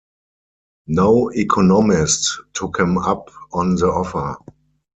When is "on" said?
3.51-3.75